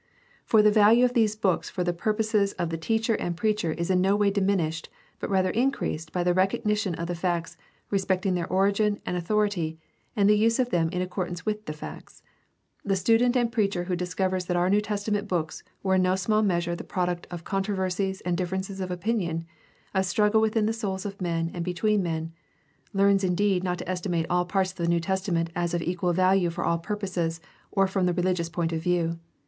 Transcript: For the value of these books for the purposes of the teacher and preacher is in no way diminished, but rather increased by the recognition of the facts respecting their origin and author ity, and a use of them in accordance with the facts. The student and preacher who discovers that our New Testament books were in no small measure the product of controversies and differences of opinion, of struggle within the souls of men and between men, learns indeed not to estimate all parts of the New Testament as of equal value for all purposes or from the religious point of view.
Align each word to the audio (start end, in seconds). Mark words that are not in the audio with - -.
For 0.45 0.63
the 0.63 0.71
value 0.71 1.05
of 1.05 1.13
these 1.13 1.35
books 1.35 1.69
for 1.69 1.83
the 1.83 1.93
purposes 1.93 2.53
of 2.53 2.71
the 2.71 2.77
teacher 2.79 3.13
and 3.13 3.37
preacher 3.37 3.71
is 3.73 3.91
in 3.91 4.01
no 4.01 4.15
way 4.15 4.31
diminished, 4.31 4.89
but 5.19 5.29
rather 5.29 5.51
increased 5.51 6.11
by 6.11 6.23
the 6.23 6.33
recognition 6.33 6.95
of 6.95 7.05
the 7.07 7.13
facts 7.13 7.55
respecting 7.91 8.33
their 8.33 8.47
origin 8.51 8.99
and 9.05 9.15
author 9.15 9.45
ity, 9.45 9.77
and 10.15 10.27
a 10.31 10.35
use 10.35 10.57
of 10.57 10.71
them 10.71 10.89
in 10.89 11.03
accordance 11.03 11.45
with 11.45 11.67
the 11.67 11.71
facts. 11.73 12.23
The 12.83 12.95
student 12.95 13.35
and 13.37 13.51
preacher 13.51 13.83
who 13.83 13.95
discovers 13.95 14.45
that 14.45 14.57
our 14.57 14.71
New 14.71 14.81
Testament 14.81 15.27
books 15.27 15.61
were 15.83 15.93
in 15.93 16.01
no 16.01 16.15
small 16.15 16.41
measure 16.41 16.75
the 16.75 16.83
product 16.83 17.27
of 17.29 17.43
controversies 17.43 18.21
and 18.21 18.35
differences 18.35 18.81
of 18.81 18.89
opinion, 18.89 19.45
of 19.93 20.05
struggle 20.07 20.41
within 20.41 20.65
the 20.65 20.73
souls 20.73 21.05
of 21.05 21.21
men 21.21 21.51
and 21.53 21.63
between 21.63 22.01
men, 22.01 22.33
learns 22.91 23.23
indeed 23.23 23.63
not 23.63 23.77
to 23.77 23.87
estimate 23.87 24.25
all 24.31 24.45
parts 24.45 24.71
of 24.71 24.77
the 24.77 24.87
New 24.89 24.99
Testament 24.99 25.51
as 25.55 25.75
of 25.75 25.81
equal 25.83 26.11
value 26.11 26.49
for 26.49 26.63
all 26.63 26.79
purposes 26.79 27.39
or 27.71 27.85
from 27.85 28.07
the 28.07 28.13
religious 28.13 28.49
point 28.49 28.73
of 28.73 28.81
view. 28.81 29.19